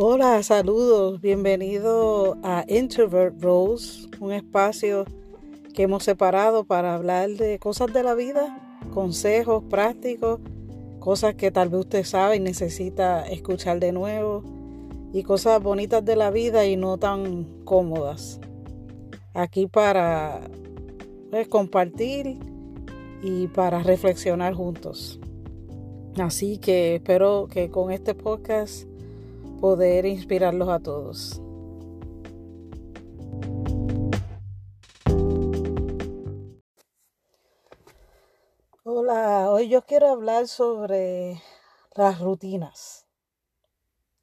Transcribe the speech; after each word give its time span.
Hola, 0.00 0.40
saludos, 0.44 1.20
bienvenido 1.20 2.38
a 2.44 2.64
Introvert 2.68 3.42
Rose, 3.42 4.08
un 4.20 4.30
espacio 4.30 5.04
que 5.74 5.82
hemos 5.82 6.04
separado 6.04 6.62
para 6.62 6.94
hablar 6.94 7.30
de 7.30 7.58
cosas 7.58 7.92
de 7.92 8.04
la 8.04 8.14
vida, 8.14 8.78
consejos 8.94 9.64
prácticos, 9.68 10.38
cosas 11.00 11.34
que 11.34 11.50
tal 11.50 11.70
vez 11.70 11.80
usted 11.80 12.04
sabe 12.04 12.36
y 12.36 12.38
necesita 12.38 13.26
escuchar 13.26 13.80
de 13.80 13.90
nuevo, 13.90 14.44
y 15.12 15.24
cosas 15.24 15.60
bonitas 15.60 16.04
de 16.04 16.14
la 16.14 16.30
vida 16.30 16.64
y 16.64 16.76
no 16.76 16.96
tan 16.98 17.64
cómodas. 17.64 18.38
Aquí 19.34 19.66
para 19.66 20.42
pues, 21.32 21.48
compartir 21.48 22.38
y 23.20 23.48
para 23.48 23.82
reflexionar 23.82 24.54
juntos. 24.54 25.18
Así 26.20 26.58
que 26.58 26.94
espero 26.94 27.48
que 27.50 27.68
con 27.68 27.90
este 27.90 28.14
podcast 28.14 28.86
poder 29.60 30.06
inspirarlos 30.06 30.68
a 30.68 30.78
todos. 30.78 31.42
Hola, 38.84 39.50
hoy 39.50 39.68
yo 39.68 39.82
quiero 39.82 40.08
hablar 40.08 40.46
sobre 40.46 41.42
las 41.94 42.20
rutinas. 42.20 43.06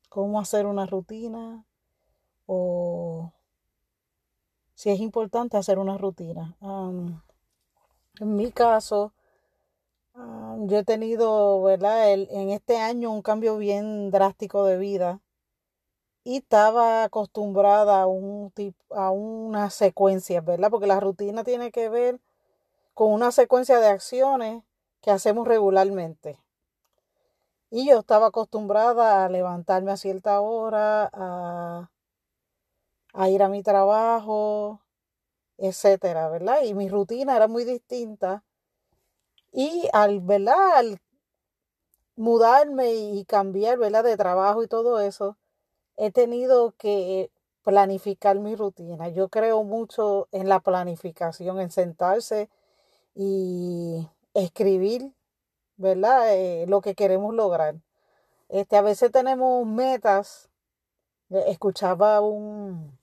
Cómo 0.10 0.40
hacer 0.40 0.66
una 0.66 0.86
rutina 0.86 1.66
o 2.46 3.34
si 4.74 4.90
es 4.90 5.00
importante 5.00 5.58
hacer 5.58 5.80
una 5.80 5.98
rutina. 5.98 6.56
en 6.62 8.36
mi 8.36 8.52
caso, 8.52 9.14
yo 10.14 10.78
he 10.78 10.84
tenido, 10.86 11.62
¿verdad? 11.62 12.14
en 12.14 12.50
este 12.52 12.78
año 12.78 13.12
un 13.12 13.22
cambio 13.22 13.58
bien 13.58 14.10
drástico 14.12 14.64
de 14.64 14.78
vida 14.78 15.22
y 16.26 16.38
estaba 16.38 17.04
acostumbrada 17.04 18.02
a 18.02 18.08
un 18.08 18.52
a 18.90 19.12
una 19.12 19.70
secuencia, 19.70 20.42
¿verdad? 20.42 20.72
Porque 20.72 20.88
la 20.88 21.00
rutina 21.00 21.44
tiene 21.44 21.72
que 21.72 21.88
ver 21.88 22.20
con 22.96 23.14
una 23.14 23.32
secuencia 23.32 23.80
de 23.80 23.88
acciones 23.88 24.64
que 25.02 25.12
hacemos 25.12 25.48
regularmente. 25.48 26.40
Y 27.70 27.88
yo 27.88 28.00
estaba 28.00 28.28
acostumbrada 28.28 29.24
a 29.26 29.30
levantarme 29.30 29.92
a 29.92 29.98
cierta 29.98 30.42
hora, 30.42 31.10
a, 31.14 31.92
a 33.14 33.30
ir 33.30 33.44
a 33.44 33.50
mi 33.50 33.62
trabajo, 33.62 34.82
etcétera, 35.58 36.30
¿verdad? 36.30 36.64
Y 36.64 36.74
mi 36.74 36.90
rutina 36.90 37.36
era 37.36 37.48
muy 37.48 37.66
distinta. 37.66 38.44
Y 39.52 39.90
al, 39.94 40.22
¿verdad? 40.22 40.78
Al 40.78 41.00
mudarme 42.16 42.94
y 42.96 43.26
cambiar, 43.26 43.78
¿verdad? 43.78 44.04
De 44.04 44.18
trabajo 44.18 44.64
y 44.64 44.68
todo 44.68 45.00
eso, 45.00 45.38
he 45.98 46.12
tenido 46.12 46.74
que 46.78 47.32
planificar 47.64 48.38
mi 48.40 48.56
rutina. 48.56 49.10
Yo 49.10 49.30
creo 49.30 49.64
mucho 49.64 50.28
en 50.32 50.50
la 50.50 50.60
planificación, 50.60 51.60
en 51.60 51.72
sentarse 51.72 52.50
y 53.16 54.08
escribir, 54.34 55.12
¿verdad? 55.78 56.36
Eh, 56.36 56.66
lo 56.68 56.82
que 56.82 56.96
queremos 56.96 57.34
lograr. 57.34 57.76
Este, 58.50 58.78
a 58.78 58.82
veces 58.82 59.12
tenemos 59.12 59.66
metas. 59.66 60.50
Eh, 61.32 61.46
escuchaba 61.48 62.22
un, 62.22 62.98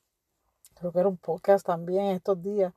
creo 0.75 0.93
que 0.93 1.01
era 1.01 1.09
un 1.09 1.17
podcast 1.17 1.67
también 1.67 2.07
estos 2.07 2.41
días, 2.43 2.73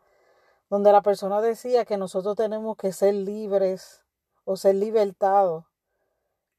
donde 0.69 0.91
la 0.91 1.01
persona 1.01 1.41
decía 1.41 1.85
que 1.85 1.97
nosotros 1.97 2.35
tenemos 2.35 2.77
que 2.77 2.91
ser 2.91 3.13
libres 3.13 4.03
o 4.43 4.57
ser 4.57 4.75
libertados 4.75 5.65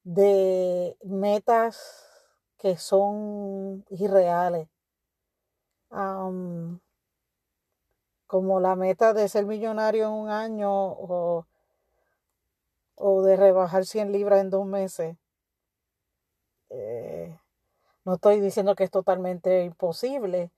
de 0.05 0.97
metas 1.03 2.16
que 2.59 2.77
son 2.77 3.85
irreales. 3.91 4.69
como 8.27 8.61
la 8.61 8.75
meta 8.77 9.13
de 9.15 9.29
ser 9.29 9.47
millonario 9.47 10.07
en 10.07 10.13
un 10.13 10.31
año 10.31 10.71
o, 10.73 11.47
o 12.97 13.23
de 13.23 13.37
rebajar 13.37 13.85
100 13.87 14.13
libras 14.13 14.41
en 14.41 14.51
dos 14.51 14.67
meses. 14.67 15.17
Eh, 16.71 17.39
no 18.05 18.15
estoy 18.15 18.41
diciendo 18.41 18.75
que 18.75 18.85
es 18.85 18.91
totalmente 18.91 19.65
imposible, 19.65 20.51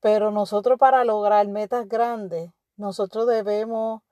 pero 0.00 0.30
nosotros 0.30 0.78
para 0.78 1.04
lograr 1.04 1.46
metas 1.48 1.88
grandes, 1.88 2.50
nosotros 2.76 3.26
debemos 3.26 4.02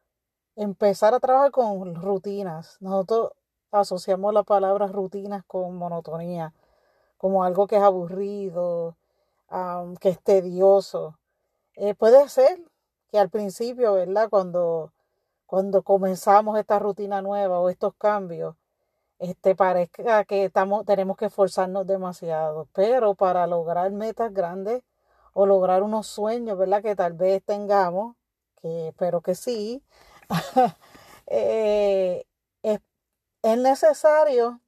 empezar 0.56 1.14
a 1.14 1.20
trabajar 1.20 1.50
con 1.52 1.94
rutinas. 1.94 2.76
Nosotros 2.80 3.32
asociamos 3.70 4.34
la 4.34 4.42
palabra 4.42 4.86
rutinas 4.86 5.44
con 5.46 5.76
monotonía 5.76 6.52
como 7.26 7.42
algo 7.42 7.66
que 7.66 7.74
es 7.74 7.82
aburrido, 7.82 8.96
que 10.00 10.10
es 10.10 10.20
tedioso. 10.22 11.18
Eh, 11.74 11.96
puede 11.96 12.28
ser 12.28 12.60
que 13.10 13.18
al 13.18 13.30
principio, 13.30 13.94
¿verdad? 13.94 14.28
Cuando, 14.30 14.92
cuando 15.44 15.82
comenzamos 15.82 16.56
esta 16.56 16.78
rutina 16.78 17.22
nueva 17.22 17.58
o 17.58 17.68
estos 17.68 17.94
cambios, 17.96 18.54
este, 19.18 19.56
parezca 19.56 20.24
que 20.24 20.44
estamos, 20.44 20.84
tenemos 20.84 21.16
que 21.16 21.24
esforzarnos 21.26 21.84
demasiado, 21.84 22.68
pero 22.72 23.16
para 23.16 23.48
lograr 23.48 23.90
metas 23.90 24.32
grandes 24.32 24.84
o 25.32 25.46
lograr 25.46 25.82
unos 25.82 26.06
sueños, 26.06 26.56
¿verdad? 26.56 26.80
Que 26.80 26.94
tal 26.94 27.14
vez 27.14 27.42
tengamos, 27.44 28.14
que 28.62 28.88
espero 28.88 29.20
que 29.20 29.34
sí, 29.34 29.82
eh, 31.26 32.24
es, 32.62 32.80
es 33.42 33.58
necesario 33.58 34.60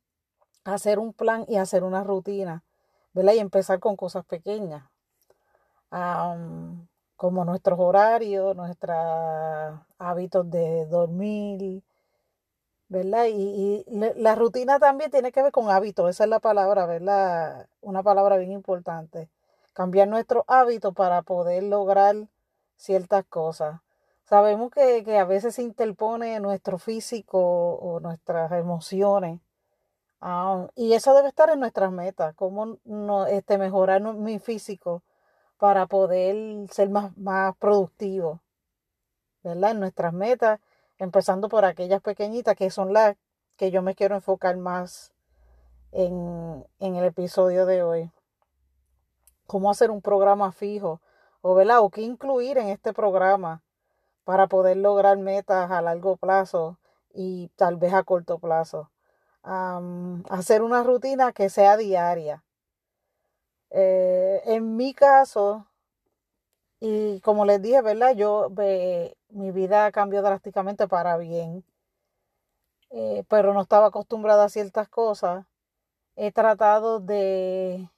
hacer 0.75 0.99
un 0.99 1.13
plan 1.13 1.45
y 1.49 1.57
hacer 1.57 1.83
una 1.85 2.05
rutina, 2.05 2.63
¿verdad? 3.13 3.33
Y 3.35 3.39
empezar 3.39 3.81
con 3.81 3.97
cosas 3.97 4.25
pequeñas, 4.25 4.85
como 7.17 7.45
nuestros 7.45 7.79
horarios, 7.81 8.55
nuestros 8.55 8.97
hábitos 9.99 10.51
de 10.51 10.87
dormir, 10.87 11.83
¿verdad? 12.89 13.27
Y, 13.29 13.85
la 14.17 14.35
rutina 14.35 14.79
también 14.79 15.11
tiene 15.11 15.33
que 15.33 15.43
ver 15.43 15.53
con 15.53 15.71
hábitos, 15.71 16.11
esa 16.11 16.25
es 16.25 16.31
la 16.31 16.41
palabra, 16.41 16.87
¿verdad? 16.87 17.69
Una 17.81 18.03
palabra 18.03 18.37
bien 18.37 18.53
importante. 18.53 19.31
Cambiar 19.73 20.09
nuestros 20.09 20.45
hábitos 20.49 20.95
para 20.95 21.23
poder 21.23 21.63
lograr 21.63 22.17
ciertas 22.77 23.25
cosas. 23.27 23.81
Sabemos 24.25 24.71
que, 24.71 25.05
que 25.05 25.19
a 25.19 25.25
veces 25.25 25.55
se 25.55 25.63
interpone 25.63 26.39
nuestro 26.41 26.79
físico 26.79 27.39
o 27.77 28.01
nuestras 28.01 28.53
emociones 28.53 29.41
Ah, 30.21 30.69
y 30.75 30.95
eso 30.95 31.15
debe 31.15 31.29
estar 31.29 31.49
en 31.51 31.61
nuestras 31.61 31.93
metas, 31.93 32.35
cómo 32.35 32.79
no, 32.85 33.27
este, 33.27 33.57
mejorar 33.57 34.03
mi 34.03 34.39
físico 34.41 35.03
para 35.59 35.87
poder 35.87 36.69
ser 36.71 36.91
más, 36.91 37.17
más 37.17 37.57
productivo, 37.57 38.41
¿verdad? 39.45 39.73
En 39.73 39.81
nuestras 39.81 40.13
metas, 40.13 40.61
empezando 40.99 41.49
por 41.49 41.65
aquellas 41.65 42.03
pequeñitas 42.03 42.57
que 42.57 42.71
son 42.71 42.93
las 42.93 43.17
que 43.57 43.71
yo 43.71 43.83
me 43.83 43.95
quiero 43.95 44.17
enfocar 44.17 44.57
más 44.57 45.13
en, 45.93 46.67
en 46.81 46.97
el 46.97 47.05
episodio 47.05 47.67
de 47.67 47.83
hoy. 47.83 48.13
Cómo 49.47 49.71
hacer 49.71 49.91
un 49.91 50.03
programa 50.03 50.53
fijo, 50.53 51.01
o. 51.43 51.53
O 51.81 51.91
qué 51.91 52.03
incluir 52.03 52.59
en 52.59 52.69
este 52.69 52.93
programa 52.93 53.63
para 54.25 54.49
poder 54.49 54.77
lograr 54.79 55.19
metas 55.19 55.71
a 55.71 55.83
largo 55.83 56.17
plazo 56.17 56.79
y 57.15 57.49
tal 57.57 57.77
vez 57.77 57.95
a 57.95 58.03
corto 58.03 58.39
plazo 58.39 58.91
hacer 59.43 60.63
una 60.63 60.83
rutina 60.83 61.33
que 61.33 61.49
sea 61.49 61.77
diaria. 61.77 62.45
Eh, 63.71 64.43
en 64.47 64.77
mi 64.77 64.95
caso, 64.95 65.67
y 66.81 67.21
como 67.21 67.45
les 67.45 67.61
dije, 67.61 67.83
¿verdad? 67.83 68.15
Yo, 68.15 68.51
mi 69.31 69.51
vida 69.51 69.91
cambió 69.93 70.23
drásticamente 70.23 70.89
para 70.89 71.17
bien, 71.17 71.65
eh, 72.91 73.25
pero 73.29 73.53
no 73.53 73.63
estaba 73.63 73.87
acostumbrada 73.87 74.45
a 74.45 74.49
ciertas 74.49 74.89
cosas. 74.89 75.47
He 76.17 76.33
tratado 76.33 77.01
de, 77.01 77.89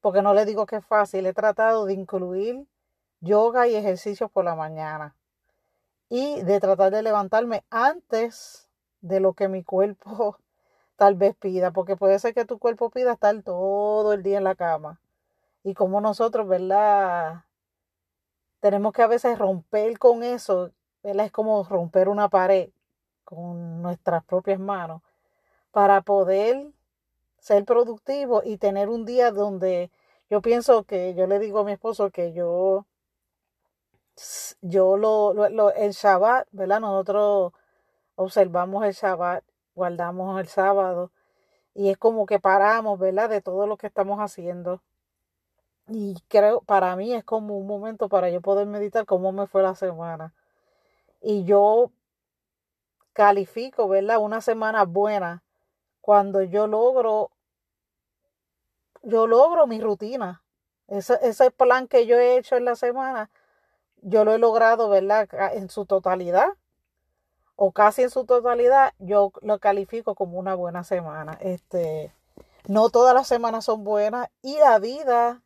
porque 0.00 0.22
no 0.22 0.34
le 0.34 0.44
digo 0.44 0.66
que 0.66 0.76
es 0.76 0.86
fácil, 0.86 1.26
he 1.26 1.32
tratado 1.32 1.86
de 1.86 1.94
incluir 1.94 2.66
yoga 3.20 3.68
y 3.68 3.74
ejercicios 3.74 4.30
por 4.30 4.44
la 4.44 4.54
mañana 4.54 5.16
y 6.08 6.42
de 6.42 6.60
tratar 6.60 6.92
de 6.92 7.02
levantarme 7.02 7.64
antes 7.70 8.68
de 9.00 9.20
lo 9.20 9.32
que 9.34 9.48
mi 9.48 9.64
cuerpo 9.64 10.38
tal 10.96 11.14
vez 11.14 11.34
pida, 11.36 11.72
porque 11.72 11.96
puede 11.96 12.18
ser 12.18 12.34
que 12.34 12.44
tu 12.44 12.58
cuerpo 12.58 12.90
pida 12.90 13.12
estar 13.12 13.42
todo 13.42 14.12
el 14.12 14.22
día 14.22 14.38
en 14.38 14.44
la 14.44 14.54
cama. 14.54 15.00
Y 15.64 15.74
como 15.74 16.00
nosotros, 16.00 16.46
¿verdad? 16.48 17.44
Tenemos 18.60 18.92
que 18.92 19.02
a 19.02 19.06
veces 19.06 19.38
romper 19.38 19.98
con 19.98 20.22
eso, 20.22 20.70
¿verdad? 21.02 21.26
Es 21.26 21.32
como 21.32 21.64
romper 21.64 22.08
una 22.08 22.28
pared 22.28 22.70
con 23.24 23.82
nuestras 23.82 24.24
propias 24.24 24.60
manos 24.60 25.02
para 25.72 26.02
poder 26.02 26.70
ser 27.38 27.64
productivo 27.64 28.42
y 28.44 28.58
tener 28.58 28.88
un 28.88 29.04
día 29.04 29.30
donde 29.32 29.90
yo 30.30 30.40
pienso 30.40 30.84
que 30.84 31.14
yo 31.14 31.26
le 31.26 31.38
digo 31.38 31.60
a 31.60 31.64
mi 31.64 31.72
esposo 31.72 32.10
que 32.10 32.32
yo 32.32 32.86
yo 34.62 34.96
lo, 34.96 35.34
lo 35.34 35.72
el 35.74 35.92
Shabbat, 35.92 36.46
¿verdad? 36.52 36.80
Nosotros 36.80 37.52
observamos 38.16 38.84
el 38.84 38.92
Shabbat 38.92 39.44
guardamos 39.74 40.40
el 40.40 40.48
sábado 40.48 41.10
y 41.74 41.90
es 41.90 41.98
como 41.98 42.26
que 42.26 42.38
paramos, 42.38 42.98
¿verdad? 42.98 43.28
De 43.28 43.40
todo 43.40 43.66
lo 43.66 43.76
que 43.76 43.88
estamos 43.88 44.20
haciendo. 44.20 44.80
Y 45.88 46.16
creo, 46.28 46.62
para 46.62 46.96
mí 46.96 47.12
es 47.12 47.24
como 47.24 47.58
un 47.58 47.66
momento 47.66 48.08
para 48.08 48.30
yo 48.30 48.40
poder 48.40 48.66
meditar 48.66 49.04
cómo 49.04 49.32
me 49.32 49.46
fue 49.46 49.62
la 49.62 49.74
semana. 49.74 50.32
Y 51.20 51.44
yo 51.44 51.90
califico, 53.12 53.88
¿verdad? 53.88 54.18
Una 54.18 54.40
semana 54.40 54.84
buena 54.84 55.42
cuando 56.00 56.42
yo 56.42 56.66
logro, 56.66 57.30
yo 59.02 59.26
logro 59.26 59.66
mi 59.66 59.80
rutina. 59.80 60.42
Ese, 60.86 61.18
ese 61.22 61.50
plan 61.50 61.88
que 61.88 62.06
yo 62.06 62.18
he 62.18 62.36
hecho 62.36 62.56
en 62.56 62.66
la 62.66 62.76
semana, 62.76 63.30
yo 64.02 64.24
lo 64.24 64.34
he 64.34 64.38
logrado, 64.38 64.88
¿verdad? 64.88 65.28
En 65.54 65.70
su 65.70 65.86
totalidad 65.86 66.48
o 67.56 67.72
casi 67.72 68.02
en 68.02 68.10
su 68.10 68.24
totalidad, 68.24 68.92
yo 68.98 69.32
lo 69.42 69.58
califico 69.58 70.14
como 70.14 70.38
una 70.38 70.54
buena 70.54 70.84
semana. 70.84 71.38
Este, 71.40 72.12
no 72.66 72.90
todas 72.90 73.14
las 73.14 73.28
semanas 73.28 73.64
son 73.66 73.84
buenas 73.84 74.28
y 74.42 74.56
la 74.58 74.78
vida 74.78 75.42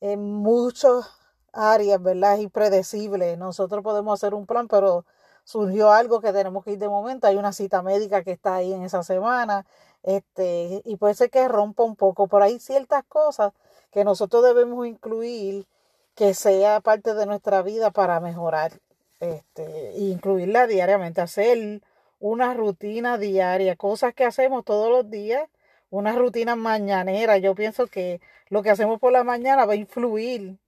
en 0.00 0.20
muchas 0.22 1.10
áreas, 1.52 2.02
¿verdad? 2.02 2.34
Es 2.34 2.40
impredecible. 2.40 3.36
Nosotros 3.36 3.82
podemos 3.82 4.20
hacer 4.20 4.34
un 4.34 4.46
plan, 4.46 4.68
pero 4.68 5.04
surgió 5.44 5.92
algo 5.92 6.20
que 6.20 6.32
tenemos 6.32 6.64
que 6.64 6.72
ir 6.72 6.78
de 6.78 6.88
momento. 6.88 7.26
Hay 7.26 7.36
una 7.36 7.52
cita 7.52 7.82
médica 7.82 8.22
que 8.22 8.32
está 8.32 8.56
ahí 8.56 8.72
en 8.72 8.82
esa 8.82 9.02
semana. 9.02 9.66
Este, 10.02 10.82
y 10.84 10.96
puede 10.96 11.14
ser 11.14 11.30
que 11.30 11.48
rompa 11.48 11.84
un 11.84 11.96
poco. 11.96 12.28
Pero 12.28 12.44
hay 12.44 12.58
ciertas 12.60 13.04
cosas 13.04 13.52
que 13.90 14.04
nosotros 14.04 14.42
debemos 14.44 14.86
incluir 14.86 15.66
que 16.14 16.34
sea 16.34 16.80
parte 16.80 17.14
de 17.14 17.26
nuestra 17.26 17.62
vida 17.62 17.90
para 17.90 18.20
mejorar 18.20 18.80
este, 19.20 19.92
incluirla 19.96 20.66
diariamente, 20.66 21.20
hacer 21.20 21.80
una 22.20 22.54
rutina 22.54 23.18
diaria, 23.18 23.76
cosas 23.76 24.14
que 24.14 24.24
hacemos 24.24 24.64
todos 24.64 24.90
los 24.90 25.10
días, 25.10 25.48
una 25.90 26.12
rutina 26.14 26.56
mañanera. 26.56 27.38
Yo 27.38 27.54
pienso 27.54 27.86
que 27.86 28.20
lo 28.48 28.62
que 28.62 28.70
hacemos 28.70 29.00
por 29.00 29.12
la 29.12 29.24
mañana 29.24 29.64
va 29.66 29.74
a 29.74 29.76
influir 29.76 30.58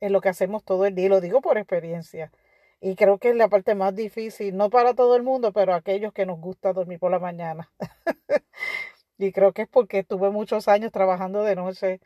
en 0.00 0.12
lo 0.12 0.20
que 0.20 0.28
hacemos 0.28 0.64
todo 0.64 0.86
el 0.86 0.94
día, 0.94 1.08
lo 1.08 1.20
digo 1.20 1.40
por 1.40 1.58
experiencia. 1.58 2.32
Y 2.80 2.96
creo 2.96 3.18
que 3.18 3.30
es 3.30 3.36
la 3.36 3.48
parte 3.48 3.74
más 3.76 3.94
difícil, 3.94 4.56
no 4.56 4.68
para 4.68 4.94
todo 4.94 5.14
el 5.14 5.22
mundo, 5.22 5.52
pero 5.52 5.74
aquellos 5.74 6.12
que 6.12 6.26
nos 6.26 6.40
gusta 6.40 6.72
dormir 6.72 6.98
por 6.98 7.12
la 7.12 7.20
mañana. 7.20 7.70
y 9.18 9.30
creo 9.32 9.52
que 9.52 9.62
es 9.62 9.68
porque 9.68 10.00
estuve 10.00 10.30
muchos 10.30 10.66
años 10.66 10.90
trabajando 10.90 11.44
de 11.44 11.54
noche. 11.54 12.00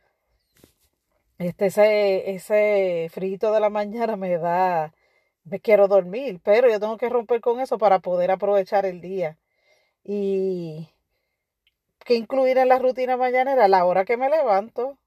Este, 1.38 1.66
ese, 1.66 2.30
ese 2.30 3.08
frito 3.10 3.52
de 3.52 3.60
la 3.60 3.70
mañana 3.70 4.16
me 4.16 4.36
da, 4.38 4.92
me 5.46 5.60
quiero 5.60 5.88
dormir, 5.88 6.40
pero 6.44 6.68
yo 6.70 6.80
tengo 6.80 6.98
que 6.98 7.08
romper 7.08 7.40
con 7.40 7.60
eso 7.60 7.78
para 7.78 8.00
poder 8.00 8.30
aprovechar 8.30 8.86
el 8.86 9.00
día. 9.00 9.38
Y 10.04 10.88
que 12.06 12.14
incluir 12.14 12.58
en 12.58 12.68
la 12.68 12.78
rutina 12.78 13.16
mañanera 13.16 13.68
la 13.68 13.84
hora 13.84 14.04
que 14.04 14.16
me 14.16 14.30
levanto. 14.30 14.98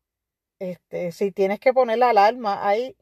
Este, 0.59 1.11
si 1.13 1.31
tienes 1.31 1.59
que 1.59 1.73
poner 1.73 1.99
la 1.99 2.09
alarma 2.11 2.67
ahí, 2.67 2.95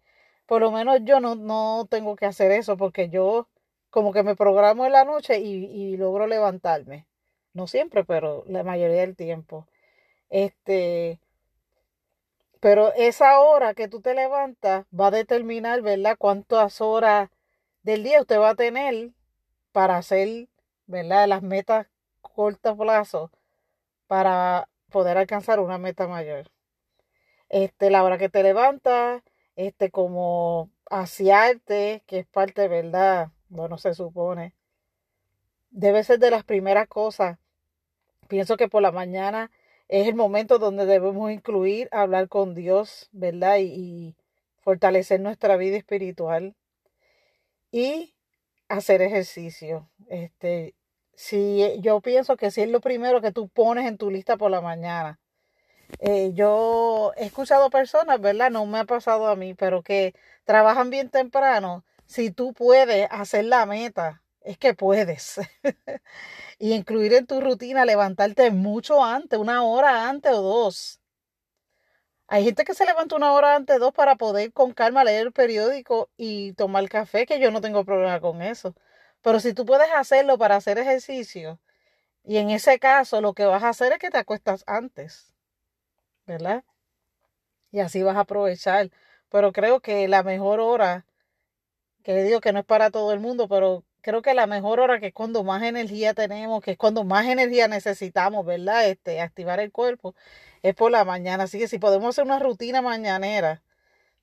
por 0.48 0.62
lo 0.62 0.72
menos 0.72 1.00
yo 1.04 1.20
no, 1.20 1.36
no 1.36 1.88
tengo 1.90 2.16
que 2.16 2.26
hacer 2.28 2.52
eso 2.52 2.78
porque 2.78 3.10
yo 3.10 3.48
como 3.90 4.14
que 4.14 4.24
me 4.24 4.36
programo 4.36 4.86
en 4.86 4.94
la 4.94 5.06
noche 5.06 5.40
y, 5.40 5.66
y 5.66 5.98
logro 5.98 6.28
levantarme. 6.28 7.08
No 7.54 7.68
siempre, 7.68 8.04
pero 8.06 8.44
la 8.48 8.64
mayoría 8.64 9.02
del 9.02 9.16
tiempo. 9.16 9.68
Este, 10.30 11.20
pero 12.68 12.94
esa 12.96 13.40
hora 13.40 13.74
que 13.74 13.88
tú 13.88 14.02
te 14.02 14.14
levantas 14.14 14.86
va 14.94 15.08
a 15.08 15.12
determinar, 15.12 15.82
¿verdad?, 15.82 16.18
cuántas 16.20 16.82
horas 16.82 17.30
del 17.82 18.04
día 18.04 18.20
usted 18.20 18.38
va 18.42 18.50
a 18.50 18.56
tener 18.56 19.12
para 19.72 19.96
hacer, 19.96 20.50
¿verdad?, 20.86 21.30
las 21.30 21.42
metas 21.42 21.88
cortas 22.22 22.76
plazo 22.76 23.32
para 24.08 24.68
poder 24.92 25.18
alcanzar 25.18 25.62
una 25.62 25.78
meta 25.78 26.10
mayor. 26.10 26.52
Este, 27.48 27.90
la 27.90 28.04
hora 28.04 28.18
que 28.18 28.28
te 28.28 28.44
levantas, 28.44 29.24
este, 29.56 29.90
como 29.90 30.70
asearte, 30.90 32.04
que 32.06 32.20
es 32.20 32.28
parte, 32.28 32.68
¿verdad? 32.68 33.30
Bueno, 33.48 33.78
se 33.78 33.94
supone. 33.94 34.54
Debe 35.70 36.04
ser 36.04 36.20
de 36.20 36.32
las 36.32 36.44
primeras 36.44 36.90
cosas. 36.90 37.38
Pienso 38.28 38.58
que 38.58 38.68
por 38.68 38.82
la 38.82 38.92
mañana 38.92 39.52
es 39.90 40.08
el 40.08 40.16
momento 40.16 40.60
donde 40.60 40.86
debemos 40.86 41.32
incluir 41.32 41.90
hablar 41.92 42.28
con 42.30 42.56
Dios, 42.56 43.10
¿verdad? 43.12 43.58
Y, 43.60 44.16
fortalecer 44.68 45.22
nuestra 45.22 45.56
vida 45.56 45.78
espiritual 45.78 46.54
y 47.72 48.14
hacer 48.68 49.02
ejercicio. 49.02 49.90
Este, 50.10 50.76
si 51.14 51.64
yo 51.80 52.02
pienso 52.02 52.36
que 52.36 52.52
si 52.52 52.64
es 52.64 52.70
lo 52.70 52.82
primero 52.82 53.22
que 53.22 53.32
tú 53.32 53.48
pones 53.48 53.88
en 53.88 53.98
tu 53.98 54.12
lista 54.12 54.36
por 54.36 54.52
la 54.52 54.60
mañana. 54.60 55.22
Eh, 56.00 56.32
yo 56.34 57.14
he 57.16 57.28
escuchado 57.28 57.70
personas, 57.70 58.20
¿verdad? 58.20 58.52
No 58.52 58.66
me 58.66 58.80
ha 58.80 58.84
pasado 58.84 59.28
a 59.28 59.38
mí, 59.38 59.54
pero 59.54 59.84
que 59.84 60.14
trabajan 60.44 60.90
bien 60.90 61.10
temprano. 61.10 61.86
Si 62.06 62.30
tú 62.30 62.52
puedes 62.52 63.08
hacer 63.10 63.46
la 63.46 63.66
meta, 63.66 64.22
es 64.48 64.58
que 64.58 64.74
puedes. 64.74 65.40
y 66.60 66.74
incluir 66.74 67.14
en 67.14 67.28
tu 67.28 67.42
rutina 67.42 67.86
levantarte 67.86 68.52
mucho 68.52 69.04
antes, 69.04 69.38
una 69.40 69.64
hora 69.64 70.10
antes 70.10 70.32
o 70.34 70.42
dos. 70.42 71.02
Hay 72.28 72.44
gente 72.46 72.64
que 72.66 72.74
se 72.74 72.86
levanta 72.86 73.16
una 73.16 73.34
hora 73.34 73.56
antes, 73.56 73.80
dos, 73.80 73.94
para 73.94 74.16
poder 74.16 74.52
con 74.54 74.74
calma 74.74 75.04
leer 75.04 75.28
el 75.28 75.34
periódico 75.34 76.10
y 76.18 76.54
tomar 76.54 76.88
café, 76.90 77.26
que 77.26 77.40
yo 77.40 77.52
no 77.52 77.62
tengo 77.62 77.86
problema 77.86 78.20
con 78.22 78.42
eso. 78.42 78.76
Pero 79.22 79.40
si 79.40 79.54
tú 79.54 79.66
puedes 79.66 79.90
hacerlo 79.94 80.38
para 80.38 80.56
hacer 80.58 80.78
ejercicio, 80.78 81.60
y 82.24 82.38
en 82.38 82.50
ese 82.52 82.80
caso 82.80 83.22
lo 83.22 83.34
que 83.34 83.46
vas 83.46 83.64
a 83.64 83.70
hacer 83.70 83.94
es 83.94 84.00
que 84.00 84.10
te 84.12 84.18
acuestas 84.18 84.64
antes, 84.68 85.34
¿verdad? 86.26 86.64
Y 87.72 87.80
así 87.80 88.04
vas 88.04 88.18
a 88.18 88.22
aprovechar. 88.22 88.92
Pero 89.30 89.52
creo 89.54 89.82
que 89.82 90.08
la 90.08 90.24
mejor 90.24 90.60
hora, 90.60 91.06
que 92.04 92.24
digo 92.24 92.42
que 92.42 92.54
no 92.54 92.60
es 92.60 92.66
para 92.66 92.92
todo 92.92 93.14
el 93.14 93.20
mundo, 93.20 93.48
pero 93.48 93.84
creo 94.08 94.22
que 94.22 94.34
la 94.34 94.48
mejor 94.48 94.80
hora, 94.80 95.02
que 95.02 95.08
es 95.08 95.14
cuando 95.14 95.44
más 95.44 95.62
energía 95.64 96.14
tenemos, 96.14 96.64
que 96.64 96.72
es 96.72 96.78
cuando 96.78 97.04
más 97.04 97.26
energía 97.28 97.68
necesitamos, 97.68 98.46
¿verdad? 98.46 98.88
Este, 98.88 99.20
activar 99.20 99.60
el 99.60 99.74
cuerpo, 99.74 100.16
es 100.64 100.74
por 100.76 100.92
la 100.92 101.04
mañana. 101.04 101.44
Así 101.44 101.60
que 101.60 101.68
si 101.68 101.78
podemos 101.78 102.12
hacer 102.12 102.24
una 102.24 102.40
rutina 102.40 102.82
mañanera 102.82 103.64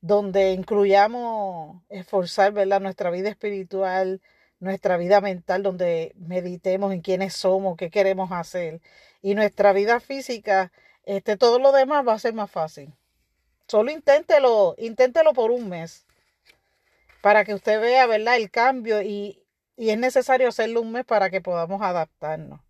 donde 0.01 0.53
incluyamos 0.53 1.83
esforzar, 1.89 2.51
¿verdad? 2.51 2.81
Nuestra 2.81 3.11
vida 3.11 3.29
espiritual, 3.29 4.21
nuestra 4.59 4.97
vida 4.97 5.21
mental, 5.21 5.61
donde 5.61 6.13
meditemos 6.15 6.91
en 6.91 7.01
quiénes 7.01 7.35
somos, 7.35 7.77
qué 7.77 7.91
queremos 7.91 8.31
hacer, 8.31 8.81
y 9.21 9.35
nuestra 9.35 9.71
vida 9.71 9.99
física, 9.99 10.71
este, 11.03 11.37
todo 11.37 11.59
lo 11.59 11.71
demás 11.71 12.07
va 12.07 12.13
a 12.13 12.19
ser 12.19 12.33
más 12.33 12.49
fácil. 12.49 12.91
Solo 13.67 13.91
inténtelo, 13.91 14.73
inténtelo 14.79 15.33
por 15.33 15.51
un 15.51 15.69
mes 15.69 16.07
para 17.21 17.45
que 17.45 17.53
usted 17.53 17.79
vea, 17.79 18.07
¿verdad? 18.07 18.37
El 18.37 18.49
cambio 18.49 19.03
y, 19.03 19.44
y 19.77 19.89
es 19.89 19.97
necesario 19.97 20.47
hacerlo 20.49 20.81
un 20.81 20.91
mes 20.91 21.05
para 21.05 21.29
que 21.29 21.41
podamos 21.41 21.81
adaptarnos. 21.81 22.61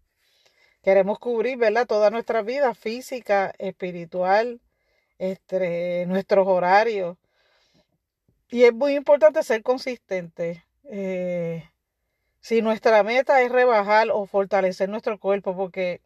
Queremos 0.84 1.20
cubrir, 1.20 1.58
¿verdad? 1.58 1.88
Toda 1.88 2.12
nuestra 2.12 2.42
vida 2.42 2.74
física, 2.76 3.54
espiritual, 3.58 4.62
este, 5.18 6.06
nuestros 6.08 6.48
horarios. 6.48 7.18
Y 8.50 8.64
es 8.64 8.74
muy 8.74 8.96
importante 8.96 9.42
ser 9.44 9.64
consistente. 9.64 10.64
Eh, 10.84 11.68
si 12.40 12.62
nuestra 12.62 13.02
meta 13.04 13.42
es 13.42 13.52
rebajar 13.52 14.10
o 14.12 14.28
fortalecer 14.28 14.88
nuestro 14.90 15.20
cuerpo, 15.20 15.56
porque 15.56 16.02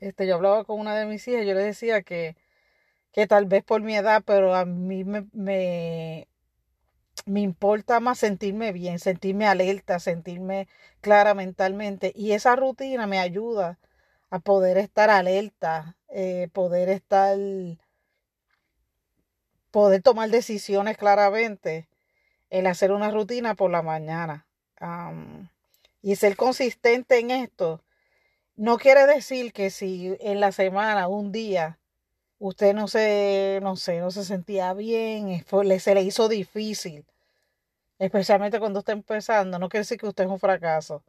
este, 0.00 0.26
yo 0.26 0.34
hablaba 0.34 0.64
con 0.64 0.78
una 0.78 0.94
de 0.94 1.06
mis 1.06 1.26
hijas, 1.26 1.46
yo 1.46 1.54
le 1.54 1.62
decía 1.62 2.02
que, 2.02 2.36
que 3.12 3.26
tal 3.26 3.46
vez 3.46 3.64
por 3.64 3.80
mi 3.80 3.96
edad, 3.96 4.22
pero 4.26 4.54
a 4.54 4.66
mí 4.66 5.04
me, 5.04 6.28
me 7.26 7.40
importa 7.40 8.00
más 8.00 8.18
sentirme 8.18 8.72
bien, 8.72 8.98
sentirme 8.98 9.46
alerta, 9.46 9.98
sentirme 9.98 10.68
clara 11.00 11.34
mentalmente. 11.34 12.12
Y 12.14 12.32
esa 12.32 12.56
rutina 12.56 13.06
me 13.06 13.18
ayuda 13.18 13.78
a 14.30 14.40
poder 14.40 14.78
estar 14.78 15.10
alerta, 15.10 15.96
eh, 16.08 16.48
poder 16.52 16.88
estar, 16.88 17.36
poder 19.70 20.02
tomar 20.02 20.30
decisiones 20.30 20.96
claramente, 20.96 21.88
el 22.50 22.66
hacer 22.66 22.92
una 22.92 23.10
rutina 23.10 23.54
por 23.54 23.70
la 23.70 23.82
mañana. 23.82 24.46
y 26.02 26.16
ser 26.16 26.36
consistente 26.36 27.18
en 27.18 27.30
esto 27.30 27.82
no 28.56 28.78
quiere 28.78 29.06
decir 29.06 29.52
que 29.52 29.70
si 29.70 30.16
en 30.20 30.40
la 30.40 30.52
semana, 30.52 31.08
un 31.08 31.32
día, 31.32 31.78
usted 32.38 32.74
no 32.74 32.88
se, 32.88 33.60
no 33.62 33.76
sé, 33.76 34.00
no 34.00 34.10
se 34.10 34.24
sentía 34.24 34.74
bien, 34.74 35.44
se 35.80 35.94
le 35.94 36.02
hizo 36.02 36.28
difícil 36.28 37.06
especialmente 37.98 38.58
cuando 38.58 38.80
está 38.80 38.92
empezando, 38.92 39.58
no 39.58 39.68
quiere 39.68 39.82
decir 39.82 39.98
que 39.98 40.06
usted 40.06 40.24
es 40.24 40.30
un 40.30 40.40
fracaso. 40.40 41.02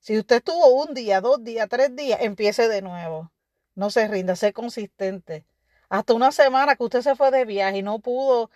Si 0.00 0.18
usted 0.18 0.36
estuvo 0.36 0.82
un 0.84 0.94
día, 0.94 1.20
dos 1.20 1.42
días, 1.44 1.68
tres 1.68 1.94
días, 1.96 2.20
empiece 2.22 2.68
de 2.68 2.82
nuevo. 2.82 3.32
No 3.74 3.90
se 3.90 4.08
rinda, 4.08 4.36
sé 4.36 4.52
consistente. 4.52 5.44
Hasta 5.88 6.14
una 6.14 6.32
semana 6.32 6.76
que 6.76 6.84
usted 6.84 7.02
se 7.02 7.16
fue 7.16 7.30
de 7.30 7.44
viaje 7.44 7.78
y 7.78 7.82
no 7.82 7.98
pudo, 8.00 8.50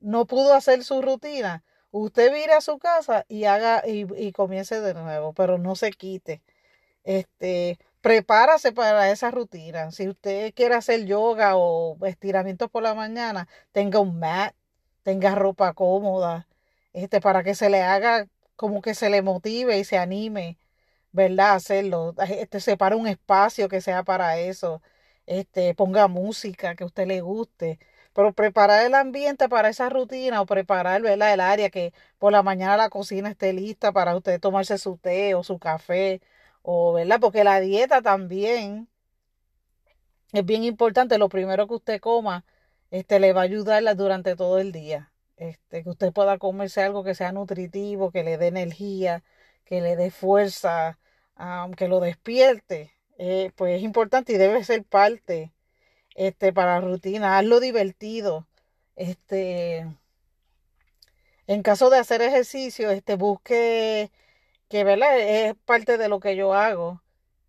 no 0.00 0.26
pudo 0.26 0.54
hacer 0.54 0.84
su 0.84 1.02
rutina, 1.02 1.64
usted 1.90 2.32
vire 2.32 2.52
a 2.52 2.60
su 2.60 2.78
casa 2.78 3.24
y 3.28 3.44
haga 3.44 3.82
y, 3.86 4.06
y 4.16 4.32
comience 4.32 4.80
de 4.80 4.94
nuevo, 4.94 5.32
pero 5.32 5.58
no 5.58 5.76
se 5.76 5.90
quite. 5.92 6.42
Este, 7.04 7.78
prepárase 8.00 8.72
para 8.72 9.10
esa 9.10 9.30
rutina. 9.30 9.90
Si 9.92 10.08
usted 10.08 10.54
quiere 10.54 10.74
hacer 10.74 11.06
yoga 11.06 11.56
o 11.56 11.96
estiramientos 12.06 12.70
por 12.70 12.82
la 12.82 12.94
mañana, 12.94 13.48
tenga 13.72 14.00
un 14.00 14.18
mat, 14.18 14.54
tenga 15.02 15.34
ropa 15.34 15.72
cómoda, 15.74 16.46
este, 16.96 17.20
para 17.20 17.44
que 17.44 17.54
se 17.54 17.70
le 17.70 17.82
haga 17.82 18.28
como 18.56 18.82
que 18.82 18.94
se 18.94 19.10
le 19.10 19.22
motive 19.22 19.78
y 19.78 19.84
se 19.84 19.98
anime, 19.98 20.58
¿verdad? 21.12 21.54
Hacerlo. 21.56 22.14
Este, 22.30 22.60
separe 22.60 22.96
un 22.96 23.06
espacio 23.08 23.68
que 23.68 23.80
sea 23.82 24.04
para 24.04 24.38
eso. 24.38 24.82
Este, 25.26 25.74
ponga 25.74 26.08
música 26.08 26.74
que 26.76 26.84
a 26.84 26.86
usted 26.88 27.06
le 27.06 27.20
guste. 27.22 27.78
Pero 28.14 28.32
preparar 28.32 28.86
el 28.86 28.94
ambiente 28.94 29.48
para 29.48 29.68
esa 29.70 29.88
rutina 29.90 30.40
o 30.40 30.46
preparar, 30.46 31.02
¿verdad? 31.02 31.34
El 31.34 31.40
área 31.40 31.70
que 31.70 31.92
por 32.18 32.32
la 32.32 32.42
mañana 32.42 32.76
la 32.78 32.90
cocina 32.90 33.30
esté 33.30 33.52
lista 33.52 33.92
para 33.92 34.16
usted 34.16 34.40
tomarse 34.40 34.78
su 34.78 34.96
té 34.98 35.34
o 35.34 35.44
su 35.44 35.58
café 35.58 36.22
o, 36.62 36.94
¿verdad? 36.94 37.20
Porque 37.20 37.44
la 37.44 37.60
dieta 37.60 38.02
también 38.02 38.88
es 40.32 40.44
bien 40.44 40.64
importante. 40.64 41.18
Lo 41.18 41.28
primero 41.28 41.66
que 41.66 41.74
usted 41.74 42.00
coma, 42.00 42.44
este, 42.90 43.20
le 43.20 43.32
va 43.32 43.42
a 43.42 43.44
ayudar 43.44 43.82
durante 43.96 44.36
todo 44.36 44.58
el 44.58 44.72
día. 44.72 45.10
Este, 45.36 45.82
que 45.82 45.90
usted 45.90 46.12
pueda 46.12 46.38
comerse 46.38 46.82
algo 46.82 47.04
que 47.04 47.14
sea 47.14 47.32
nutritivo, 47.32 48.10
que 48.10 48.24
le 48.24 48.38
dé 48.38 48.48
energía, 48.48 49.22
que 49.64 49.80
le 49.80 49.96
dé 49.96 50.10
fuerza, 50.10 50.98
que 51.76 51.88
lo 51.88 52.00
despierte. 52.00 52.92
Eh, 53.18 53.52
pues 53.56 53.76
es 53.78 53.82
importante 53.82 54.32
y 54.32 54.36
debe 54.38 54.64
ser 54.64 54.84
parte 54.84 55.52
este, 56.14 56.52
para 56.52 56.80
la 56.80 56.86
rutina. 56.86 57.38
Hazlo 57.38 57.60
divertido. 57.60 58.46
Este, 58.96 59.86
en 61.46 61.62
caso 61.62 61.90
de 61.90 61.98
hacer 61.98 62.22
ejercicio, 62.22 62.90
este, 62.90 63.16
busque 63.16 64.10
que 64.68 64.84
¿verdad? 64.84 65.18
es 65.20 65.54
parte 65.64 65.98
de 65.98 66.08
lo 66.08 66.20
que 66.20 66.36
yo 66.36 66.54
hago, 66.54 67.02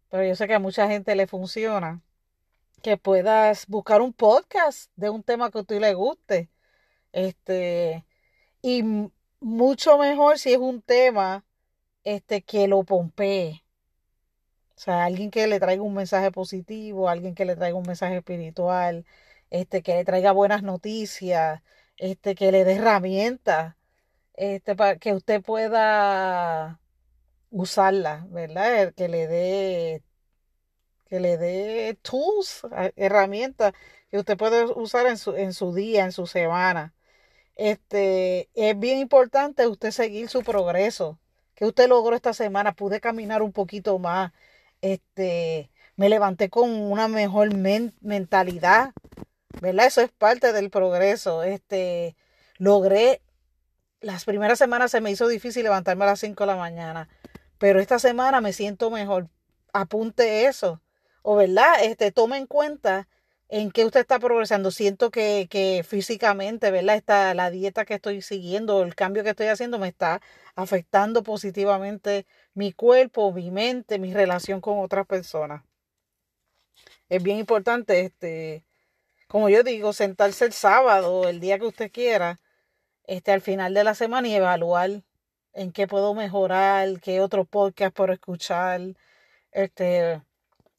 pero 0.10 0.24
yo 0.26 0.36
sé 0.36 0.48
que 0.48 0.54
a 0.56 0.60
mucha 0.60 0.88
gente 0.88 1.16
le 1.16 1.28
funciona, 1.28 2.02
que 2.84 2.98
puedas 2.98 3.68
buscar 3.68 4.02
un 4.02 4.14
podcast 4.14 4.92
de 4.96 5.10
un 5.10 5.24
tema 5.24 5.52
que 5.52 5.60
a 5.60 5.64
ti 5.64 5.80
le 5.80 5.94
guste. 5.94 6.50
Este, 7.18 8.06
y 8.62 8.84
mucho 9.40 9.98
mejor 9.98 10.40
si 10.40 10.54
es 10.54 10.60
un 10.60 10.82
tema 10.84 11.46
este, 12.04 12.44
que 12.44 12.68
lo 12.68 12.84
pompee. 12.84 13.66
O 14.76 14.80
sea, 14.80 15.06
alguien 15.06 15.32
que 15.32 15.48
le 15.48 15.60
traiga 15.60 15.82
un 15.84 15.96
mensaje 15.96 16.32
positivo, 16.32 17.10
alguien 17.10 17.36
que 17.36 17.46
le 17.46 17.56
traiga 17.56 17.78
un 17.78 17.88
mensaje 17.88 18.18
espiritual, 18.18 19.06
este, 19.50 19.82
que 19.84 19.96
le 19.96 20.06
traiga 20.06 20.32
buenas 20.32 20.64
noticias, 20.64 21.62
este, 21.98 22.36
que 22.36 22.52
le 22.52 22.64
dé 22.66 22.76
herramientas, 22.76 23.76
este, 24.36 24.76
para 24.76 24.98
que 24.98 25.14
usted 25.14 25.42
pueda 25.44 26.80
usarla, 27.52 28.28
¿verdad? 28.30 28.94
Que 28.96 29.08
le 29.10 29.28
dé 29.28 30.04
que 31.06 31.20
le 31.20 31.38
dé 31.38 31.98
tools, 32.04 32.62
herramientas 32.96 33.74
que 34.10 34.20
usted 34.20 34.38
puede 34.38 34.66
usar 34.66 35.08
en 35.08 35.18
su, 35.18 35.36
en 35.36 35.54
su 35.54 35.74
día, 35.74 36.06
en 36.06 36.12
su 36.12 36.28
semana. 36.28 36.94
Este, 37.58 38.50
es 38.54 38.80
bien 38.80 39.00
importante 39.00 39.68
usted 39.68 39.92
seguir 39.92 40.30
su 40.30 40.44
progreso. 40.44 41.20
Que 41.56 41.66
usted 41.66 41.90
logró 41.90 42.16
esta 42.16 42.34
semana, 42.34 42.74
pude 42.74 43.02
caminar 43.02 43.42
un 43.42 43.52
poquito 43.52 44.00
más. 44.00 44.32
Este, 44.82 45.72
me 45.96 46.10
levanté 46.10 46.50
con 46.50 46.70
una 46.70 47.08
mejor 47.08 47.50
mentalidad. 47.56 48.94
¿Verdad? 49.62 49.88
Eso 49.88 50.02
es 50.02 50.12
parte 50.12 50.54
del 50.54 50.70
progreso. 50.70 51.44
Este, 51.44 52.16
logré 52.58 53.22
las 54.00 54.26
primeras 54.26 54.60
semanas 54.60 54.92
se 54.92 55.02
me 55.02 55.12
hizo 55.12 55.28
difícil 55.28 55.64
levantarme 55.64 56.04
a 56.04 56.08
las 56.08 56.20
5 56.20 56.44
de 56.44 56.48
la 56.48 56.56
mañana 56.56 57.10
pero 57.58 57.80
esta 57.80 58.00
semana 58.00 58.42
me 58.42 58.54
siento 58.54 58.90
mejor. 58.92 59.30
Apunte 59.74 60.46
eso. 60.46 60.82
O 61.22 61.36
verdad, 61.36 61.84
este, 61.84 62.12
tome 62.12 62.38
en 62.38 62.48
cuenta 62.48 63.08
en 63.50 63.72
qué 63.72 63.86
usted 63.86 64.02
está 64.02 64.20
progresando. 64.20 64.72
Siento 64.72 65.12
que, 65.12 65.48
que 65.50 65.84
físicamente, 65.88 66.72
¿verdad? 66.72 66.96
Esta, 66.96 67.34
la 67.34 67.50
dieta 67.50 67.86
que 67.86 67.96
estoy 67.96 68.22
siguiendo, 68.22 68.84
el 68.84 68.96
cambio 68.96 69.24
que 69.24 69.32
estoy 69.32 69.48
haciendo 69.48 69.80
me 69.80 69.88
está 69.88 70.22
afectando 70.56 71.24
positivamente 71.24 72.26
mi 72.54 72.74
cuerpo, 72.74 73.32
mi 73.32 73.52
mente, 73.52 74.00
mi 74.00 74.14
relación 74.14 74.62
con 74.62 74.80
otras 74.80 75.06
personas. 75.08 75.64
Es 77.10 77.24
bien 77.24 77.38
importante, 77.40 78.02
este, 78.02 78.66
como 79.28 79.50
yo 79.50 79.64
digo, 79.64 79.94
sentarse 79.94 80.46
el 80.46 80.54
sábado, 80.54 81.28
el 81.30 81.40
día 81.40 81.60
que 81.60 81.66
usted 81.66 81.92
quiera, 81.92 82.40
este, 83.06 83.32
al 83.32 83.42
final 83.42 83.74
de 83.74 83.84
la 83.84 83.96
semana 83.96 84.28
y 84.28 84.36
evaluar 84.36 85.04
en 85.54 85.72
qué 85.72 85.88
puedo 85.88 86.14
mejorar, 86.14 87.00
qué 87.02 87.22
otro 87.22 87.46
podcast 87.46 87.96
puedo 87.96 88.14
escuchar, 88.14 88.82
este, 89.52 90.22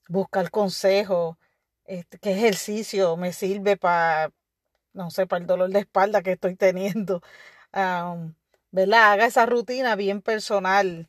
buscar 0.08 0.50
consejos, 0.50 1.36
este, 1.88 2.18
qué 2.18 2.32
ejercicio 2.32 3.16
me 3.16 3.32
sirve 3.32 3.76
para, 3.76 4.32
no 4.92 5.10
sé, 5.10 5.26
para 5.26 5.40
el 5.42 5.46
dolor 5.46 5.70
de 5.70 5.80
espalda 5.80 6.22
que 6.22 6.32
estoy 6.32 6.56
teniendo. 6.56 7.22
¿Verdad? 8.70 9.12
Haga 9.12 9.26
esa 9.26 9.46
rutina 9.46 9.96
bien 9.96 10.22
personal 10.22 11.08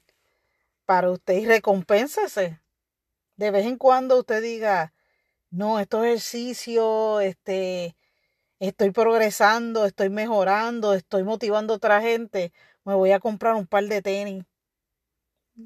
para 0.85 1.11
usted 1.11 1.35
y 1.35 1.45
recompénsese. 1.45 2.59
De 3.37 3.51
vez 3.51 3.65
en 3.65 3.77
cuando 3.77 4.19
usted 4.19 4.41
diga, 4.41 4.93
no, 5.51 5.79
estos 5.79 6.05
ejercicios, 6.05 7.23
este, 7.23 7.95
estoy 8.59 8.91
progresando, 8.91 9.85
estoy 9.85 10.09
mejorando, 10.09 10.93
estoy 10.93 11.23
motivando 11.23 11.73
a 11.73 11.77
otra 11.77 12.01
gente 12.01 12.53
me 12.89 12.95
voy 12.95 13.11
a 13.11 13.19
comprar 13.19 13.53
un 13.55 13.67
par 13.67 13.83
de 13.85 14.01
tenis 14.01 14.45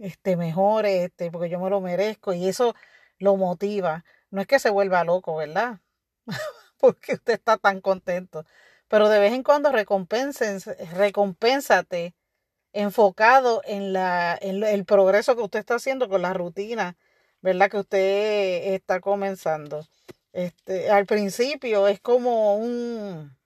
este 0.01 0.36
mejores, 0.36 1.05
este, 1.05 1.32
porque 1.32 1.50
yo 1.50 1.60
me 1.60 1.70
lo 1.70 1.79
merezco 1.79 2.34
y 2.34 2.48
eso 2.48 2.75
lo 3.20 3.38
motiva. 3.38 4.03
No 4.33 4.41
es 4.41 4.47
que 4.47 4.57
se 4.57 4.71
vuelva 4.71 5.03
loco, 5.03 5.35
¿verdad? 5.35 5.79
porque 6.79 7.13
usted 7.13 7.33
está 7.33 7.57
tan 7.57 7.81
contento. 7.81 8.45
Pero 8.87 9.07
de 9.07 9.19
vez 9.19 9.31
en 9.31 9.43
cuando 9.43 9.71
recompénsate 9.71 10.65
enfocado 12.73 13.61
en, 13.63 13.93
la, 13.93 14.35
en 14.41 14.63
el 14.63 14.85
progreso 14.85 15.35
que 15.35 15.43
usted 15.43 15.59
está 15.59 15.75
haciendo 15.75 16.09
con 16.09 16.23
la 16.23 16.33
rutina, 16.33 16.97
¿verdad? 17.41 17.69
Que 17.69 17.77
usted 17.77 18.73
está 18.73 19.01
comenzando. 19.01 19.85
Este, 20.31 20.89
al 20.89 21.05
principio 21.05 21.87
es 21.87 21.99
como 21.99 22.57
un, 22.57 23.37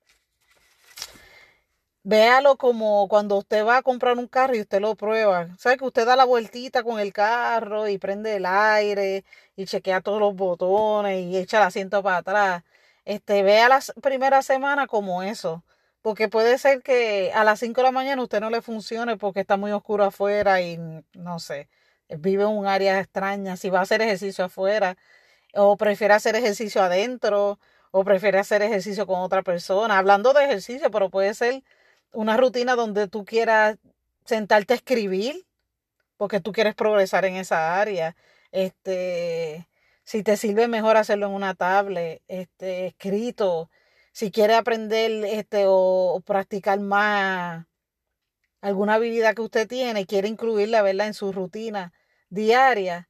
Véalo 2.10 2.56
como 2.58 3.10
cuando 3.10 3.36
usted 3.38 3.66
va 3.66 3.78
a 3.78 3.82
comprar 3.82 4.18
un 4.18 4.28
carro 4.28 4.56
y 4.56 4.62
usted 4.62 4.80
lo 4.80 4.96
prueba. 4.96 5.50
¿Sabe 5.58 5.76
que 5.76 5.84
usted 5.84 6.06
da 6.06 6.16
la 6.16 6.24
vueltita 6.24 6.82
con 6.82 7.02
el 7.02 7.12
carro 7.12 7.90
y 7.90 7.98
prende 7.98 8.38
el 8.38 8.46
aire 8.46 9.26
y 9.58 9.66
chequea 9.66 10.00
todos 10.00 10.22
los 10.22 10.34
botones 10.34 11.26
y 11.26 11.36
echa 11.38 11.58
el 11.58 11.64
asiento 11.64 12.02
para 12.02 12.18
atrás? 12.20 12.64
Este, 13.04 13.44
vea 13.44 13.68
la 13.68 13.82
primera 14.02 14.42
semana 14.42 14.88
como 14.88 15.22
eso. 15.22 15.66
Porque 16.02 16.30
puede 16.30 16.58
ser 16.58 16.82
que 16.82 17.34
a 17.34 17.44
las 17.44 17.60
5 17.60 17.82
de 17.82 17.88
la 17.88 17.92
mañana 17.92 18.22
usted 18.24 18.40
no 18.40 18.50
le 18.52 18.62
funcione 18.62 19.18
porque 19.18 19.42
está 19.42 19.58
muy 19.58 19.72
oscuro 19.74 20.06
afuera 20.06 20.62
y 20.62 20.78
no 21.14 21.40
sé, 21.40 21.68
vive 22.08 22.44
en 22.44 22.50
un 22.50 22.68
área 22.68 23.02
extraña. 23.02 23.58
Si 23.58 23.70
va 23.70 23.80
a 23.80 23.82
hacer 23.84 24.02
ejercicio 24.02 24.46
afuera 24.46 24.96
o 25.54 25.78
prefiere 25.78 26.14
hacer 26.14 26.36
ejercicio 26.38 26.82
adentro 26.82 27.60
o 27.92 28.04
prefiere 28.06 28.40
hacer 28.40 28.62
ejercicio 28.62 29.08
con 29.08 29.20
otra 29.20 29.44
persona. 29.44 29.98
Hablando 29.98 30.34
de 30.34 30.46
ejercicio, 30.46 30.92
pero 30.92 31.10
puede 31.10 31.34
ser 31.34 31.64
una 32.12 32.38
rutina 32.38 32.76
donde 32.76 33.08
tú 33.08 33.26
quieras 33.26 33.78
sentarte 34.26 34.74
a 34.74 34.78
escribir, 34.78 35.46
porque 36.18 36.40
tú 36.40 36.52
quieres 36.52 36.76
progresar 36.76 37.26
en 37.26 37.36
esa 37.36 37.80
área. 37.80 38.16
Este, 38.52 39.68
si 40.04 40.24
te 40.24 40.38
sirve 40.38 40.68
mejor 40.68 40.98
hacerlo 40.98 41.28
en 41.28 41.34
una 41.34 41.54
tablet, 41.56 42.22
este, 42.28 42.88
escrito, 42.88 43.70
si 44.12 44.32
quieres 44.32 44.58
aprender 44.58 45.12
este, 45.26 45.66
o, 45.68 46.22
practicar 46.26 46.80
más 46.80 47.66
alguna 48.62 48.96
habilidad 48.96 49.36
que 49.36 49.44
usted 49.44 49.68
tiene 49.68 50.02
y 50.02 50.06
quiere 50.06 50.28
incluirla 50.28 50.82
¿verdad? 50.82 51.08
en 51.08 51.14
su 51.14 51.32
rutina 51.32 51.94
diaria, 52.30 53.10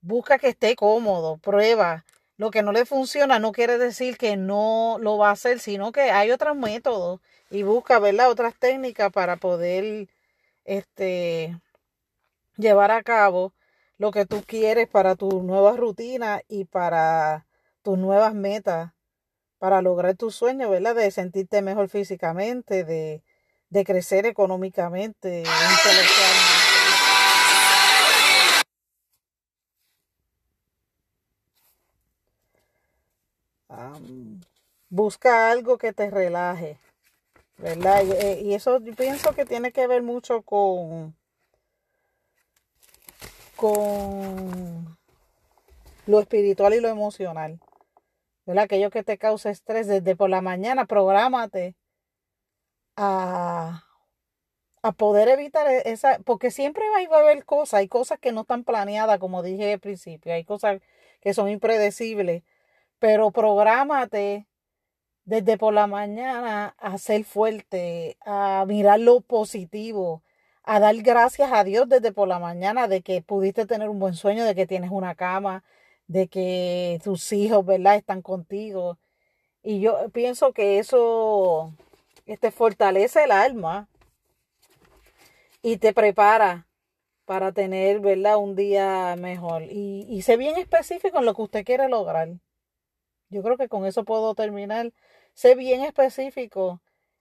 busca 0.00 0.38
que 0.38 0.48
esté 0.48 0.74
cómodo, 0.76 1.38
prueba. 1.38 2.04
Lo 2.38 2.52
que 2.52 2.62
no 2.62 2.70
le 2.70 2.86
funciona 2.86 3.40
no 3.40 3.50
quiere 3.50 3.78
decir 3.78 4.16
que 4.16 4.36
no 4.36 4.96
lo 5.00 5.18
va 5.18 5.30
a 5.30 5.32
hacer, 5.32 5.58
sino 5.58 5.90
que 5.90 6.12
hay 6.12 6.30
otros 6.30 6.56
métodos 6.56 7.20
y 7.50 7.64
busca, 7.64 7.98
¿verdad? 7.98 8.30
Otras 8.30 8.54
técnicas 8.54 9.10
para 9.12 9.36
poder 9.36 10.08
este, 10.64 11.58
llevar 12.56 12.92
a 12.92 13.02
cabo 13.02 13.52
lo 13.98 14.12
que 14.12 14.24
tú 14.24 14.44
quieres 14.46 14.86
para 14.88 15.16
tu 15.16 15.42
nueva 15.42 15.76
rutina 15.76 16.40
y 16.46 16.64
para 16.64 17.44
tus 17.82 17.98
nuevas 17.98 18.34
metas, 18.34 18.92
para 19.58 19.82
lograr 19.82 20.14
tus 20.16 20.36
sueños, 20.36 20.70
¿verdad? 20.70 20.94
De 20.94 21.10
sentirte 21.10 21.60
mejor 21.60 21.88
físicamente, 21.88 22.84
de, 22.84 23.24
de 23.68 23.84
crecer 23.84 24.26
económicamente, 24.26 25.40
intelectualmente. 25.40 26.57
Busca 34.88 35.50
algo 35.50 35.78
que 35.78 35.92
te 35.92 36.10
relaje. 36.10 36.78
¿verdad? 37.58 38.02
Eh, 38.22 38.40
y, 38.42 38.54
eso 38.54 38.78
yo 38.80 38.94
pienso 38.94 39.34
que 39.34 39.44
tiene 39.44 39.72
que 39.72 39.86
ver 39.86 40.02
mucho 40.02 40.42
con, 40.42 41.14
con 43.56 44.96
lo 46.06 46.20
espiritual 46.20 46.74
y 46.74 46.80
lo 46.80 46.88
emocional. 46.88 47.60
¿Verdad? 48.46 48.64
Aquello 48.64 48.90
que 48.90 49.02
te 49.02 49.18
causa 49.18 49.50
estrés 49.50 49.86
desde 49.88 50.16
por 50.16 50.30
la 50.30 50.40
mañana, 50.40 50.86
prográmate 50.86 51.74
a, 52.96 53.84
a 54.82 54.92
poder 54.92 55.28
evitar 55.28 55.66
e, 55.68 55.82
esa, 55.90 56.18
porque 56.20 56.50
siempre 56.50 56.84
va 56.90 57.16
a 57.16 57.20
haber 57.20 57.44
cosas, 57.44 57.80
hay 57.80 57.88
cosas 57.88 58.18
que 58.18 58.32
no 58.32 58.42
están 58.42 58.64
planeadas, 58.64 59.18
como 59.18 59.42
dije 59.42 59.74
al 59.74 59.80
principio, 59.80 60.32
hay 60.32 60.44
cosas 60.44 60.80
que 61.20 61.34
son 61.34 61.48
impredecibles, 61.50 62.42
pero 62.98 63.30
prográmate 63.30 64.46
desde 65.24 65.58
por 65.58 65.74
la 65.74 65.86
mañana 65.86 66.74
a 66.78 66.98
ser 66.98 67.24
fuerte, 67.24 68.16
a 68.24 68.64
mirar 68.66 69.00
lo 69.00 69.20
positivo, 69.20 70.22
a 70.62 70.80
dar 70.80 70.96
gracias 70.96 71.50
a 71.52 71.64
Dios 71.64 71.88
desde 71.88 72.12
por 72.12 72.28
la 72.28 72.38
mañana 72.38 72.88
de 72.88 73.02
que 73.02 73.22
pudiste 73.22 73.66
tener 73.66 73.88
un 73.90 73.98
buen 73.98 74.14
sueño, 74.14 74.44
de 74.44 74.54
que 74.54 74.66
tienes 74.66 74.90
una 74.90 75.14
cama, 75.14 75.64
de 76.06 76.28
que 76.28 77.00
tus 77.04 77.32
hijos, 77.32 77.64
¿verdad?, 77.66 77.96
están 77.96 78.22
contigo. 78.22 78.98
Y 79.62 79.80
yo 79.80 80.08
pienso 80.10 80.52
que 80.52 80.78
eso 80.78 81.74
te 82.40 82.50
fortalece 82.50 83.24
el 83.24 83.32
alma 83.32 83.88
y 85.62 85.76
te 85.76 85.92
prepara 85.92 86.66
para 87.26 87.52
tener, 87.52 88.00
¿verdad?, 88.00 88.38
un 88.38 88.56
día 88.56 89.14
mejor. 89.18 89.62
Y, 89.64 90.06
y 90.08 90.22
sé 90.22 90.38
bien 90.38 90.56
específico 90.56 91.18
en 91.18 91.26
lo 91.26 91.34
que 91.34 91.42
usted 91.42 91.64
quiere 91.64 91.88
lograr. 91.88 92.28
Yo 93.30 93.42
creo 93.42 93.56
que 93.56 93.68
con 93.68 93.86
eso 93.86 94.04
puedo 94.04 94.34
terminar. 94.34 94.92
Sé 95.34 95.54
bien 95.54 95.82
específico 95.82 96.80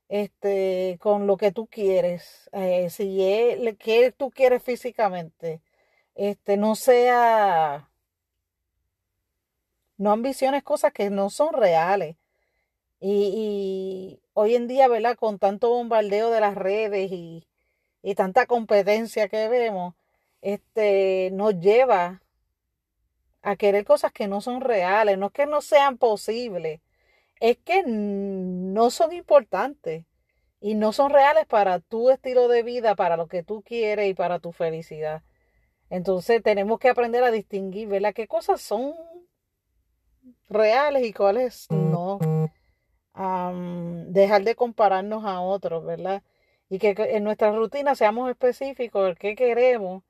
este, 0.10 0.98
con 1.02 1.28
lo 1.28 1.38
que 1.38 1.52
tú 1.52 1.68
quieres. 1.68 2.50
Eh, 2.54 2.90
si 2.90 3.24
es, 3.24 3.78
que 3.78 4.12
tú 4.12 4.32
quieres 4.32 4.64
físicamente. 4.64 5.62
Este, 6.16 6.58
no 6.58 6.76
sea 6.76 7.90
no 9.98 10.12
ambiciones 10.12 10.64
cosas 10.64 10.94
que 10.94 11.10
no 11.10 11.30
son 11.30 11.54
reales. 11.54 12.18
Y, 13.00 14.22
hoy 14.34 14.56
en 14.56 14.68
día, 14.68 14.88
¿verdad? 14.88 15.18
Con 15.18 15.40
tanto 15.40 15.70
bombardeo 15.70 16.32
de 16.32 16.42
las 16.42 16.56
redes 16.56 17.12
y, 17.12 17.48
y 18.04 18.16
tanta 18.16 18.48
competencia 18.48 19.30
que 19.30 19.48
vemos, 19.50 19.96
este, 20.42 21.32
nos 21.34 21.60
lleva 21.60 22.22
a 23.42 23.56
querer 23.56 23.86
cosas 23.86 24.12
que 24.12 24.28
no 24.28 24.42
son 24.42 24.62
reales, 24.62 25.18
no 25.18 25.28
es 25.28 25.32
que 25.32 25.46
no 25.46 25.62
sean 25.62 25.98
posibles, 25.98 26.82
es 27.40 27.58
que 27.58 27.84
no 27.86 28.90
son 28.90 29.14
importantes 29.14 30.06
y 30.60 30.76
no 30.76 30.92
son 30.94 31.12
reales 31.12 31.46
para 31.46 31.80
tu 31.80 32.10
estilo 32.10 32.48
de 32.48 32.64
vida, 32.64 32.96
para 32.96 33.18
lo 33.18 33.28
que 33.28 33.44
tú 33.44 33.62
quieres 33.62 34.10
y 34.10 34.14
para 34.14 34.40
tu 34.40 34.52
felicidad. 34.52 35.24
Entonces 35.90 36.44
tenemos 36.44 36.80
que 36.80 36.90
aprender 36.90 37.24
a 37.24 37.32
distinguir, 37.32 37.88
¿verdad? 37.88 38.14
¿Qué 38.14 38.28
cosas 38.28 38.62
son 38.62 38.94
reales 40.50 41.06
y 41.06 41.14
cuáles 41.14 41.68
no. 41.72 42.20
dejar 44.08 44.44
de 44.44 44.56
compararnos 44.56 45.26
a 45.26 45.42
otros, 45.42 45.86
¿verdad? 45.86 46.24
Y 46.70 46.80
que 46.80 46.96
en 46.98 47.24
nuestra 47.24 47.52
rutina 47.52 47.96
seamos 47.96 48.30
específicos 48.30 49.08
de 49.08 49.16
qué 49.16 49.36
queremos, 49.36 50.04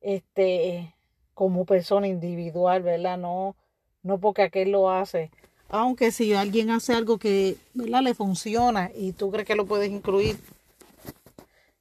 este, 0.00 0.94
como 1.34 1.64
persona 1.64 2.06
individual, 2.06 2.82
¿verdad? 2.82 3.18
No, 3.18 3.56
no 4.02 4.18
porque 4.18 4.42
aquel 4.42 4.70
lo 4.70 4.90
hace. 4.90 5.30
Aunque 5.68 6.10
si 6.10 6.34
alguien 6.34 6.70
hace 6.70 6.94
algo 6.94 7.18
que, 7.18 7.56
¿verdad? 7.74 8.02
Le 8.02 8.14
funciona 8.14 8.90
y 8.94 9.12
tú 9.12 9.30
crees 9.30 9.46
que 9.46 9.54
lo 9.54 9.66
puedes 9.66 9.90
incluir, 9.90 10.36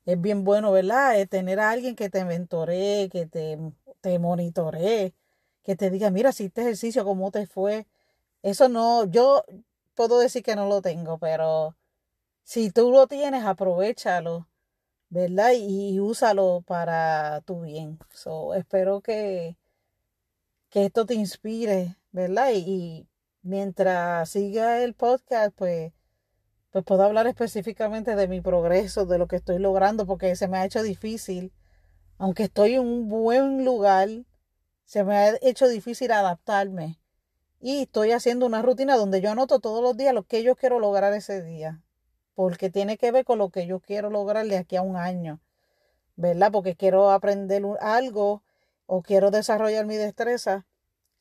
es 0.05 0.21
bien 0.21 0.43
bueno, 0.43 0.71
¿verdad? 0.71 1.27
tener 1.27 1.59
a 1.59 1.71
alguien 1.71 1.95
que 1.95 2.09
te 2.09 2.25
mentoree, 2.25 3.09
que 3.09 3.25
te, 3.25 3.57
te 4.01 4.19
monitoree, 4.19 5.13
que 5.63 5.75
te 5.75 5.89
diga, 5.89 6.09
mira, 6.09 6.31
si 6.31 6.45
este 6.45 6.61
ejercicio, 6.61 7.03
¿cómo 7.03 7.31
te 7.31 7.45
fue? 7.45 7.85
Eso 8.41 8.69
no, 8.69 9.05
yo 9.05 9.43
puedo 9.95 10.19
decir 10.19 10.43
que 10.43 10.55
no 10.55 10.67
lo 10.67 10.81
tengo, 10.81 11.17
pero 11.17 11.75
si 12.43 12.71
tú 12.71 12.91
lo 12.91 13.05
tienes, 13.05 13.43
aprovechalo, 13.43 14.47
¿verdad? 15.09 15.51
Y, 15.55 15.99
úsalo 15.99 16.63
para 16.67 17.41
tu 17.41 17.61
bien. 17.61 17.99
So, 18.13 18.53
espero 18.53 19.01
que, 19.01 19.57
que 20.69 20.85
esto 20.85 21.05
te 21.05 21.15
inspire, 21.15 21.97
¿verdad? 22.11 22.51
Y, 22.53 23.07
mientras 23.41 24.29
siga 24.29 24.83
el 24.83 24.93
podcast, 24.93 25.55
pues, 25.55 25.93
pues 26.71 26.83
puedo 26.85 27.03
hablar 27.03 27.27
específicamente 27.27 28.15
de 28.15 28.27
mi 28.27 28.41
progreso, 28.41 29.05
de 29.05 29.17
lo 29.17 29.27
que 29.27 29.37
estoy 29.37 29.59
logrando, 29.59 30.05
porque 30.05 30.35
se 30.35 30.47
me 30.47 30.57
ha 30.59 30.65
hecho 30.65 30.83
difícil. 30.83 31.53
Aunque 32.17 32.43
estoy 32.43 32.75
en 32.75 32.81
un 32.81 33.09
buen 33.09 33.65
lugar, 33.65 34.09
se 34.85 35.03
me 35.03 35.15
ha 35.15 35.37
hecho 35.41 35.67
difícil 35.67 36.11
adaptarme. 36.11 36.99
Y 37.61 37.83
estoy 37.83 38.11
haciendo 38.11 38.45
una 38.45 38.61
rutina 38.61 38.95
donde 38.97 39.21
yo 39.21 39.31
anoto 39.31 39.59
todos 39.59 39.83
los 39.83 39.97
días 39.97 40.13
lo 40.13 40.23
que 40.23 40.43
yo 40.43 40.55
quiero 40.55 40.79
lograr 40.79 41.13
ese 41.13 41.43
día. 41.43 41.81
Porque 42.39 42.69
tiene 42.69 42.97
que 42.97 43.11
ver 43.11 43.25
con 43.25 43.37
lo 43.37 43.49
que 43.49 43.67
yo 43.67 43.81
quiero 43.81 44.09
lograr 44.09 44.45
de 44.45 44.55
aquí 44.55 44.77
a 44.77 44.81
un 44.81 44.95
año. 44.95 45.41
¿Verdad? 46.15 46.53
Porque 46.53 46.77
quiero 46.77 47.11
aprender 47.11 47.61
algo 47.81 48.43
o 48.85 49.01
quiero 49.01 49.29
desarrollar 49.29 49.85
mi 49.85 49.97
destreza. 49.97 50.65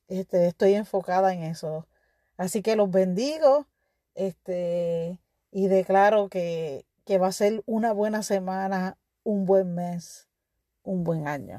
Este, 0.07 0.47
estoy 0.47 0.75
enfocada 0.75 1.35
en 1.35 1.43
eso. 1.43 1.89
Así 2.37 2.63
que 2.63 2.77
los 2.77 2.89
bendigo. 2.93 3.67
Este, 4.15 5.19
y 5.51 5.67
declaro 5.67 6.29
que, 6.29 6.87
que 7.05 7.19
va 7.19 7.27
a 7.27 7.33
ser 7.33 7.65
una 7.67 7.93
buena 7.93 8.23
semana, 8.23 8.97
un 9.25 9.45
buen 9.45 9.75
mes, 9.75 10.29
un 10.85 11.03
buen 11.03 11.27
año. 11.27 11.59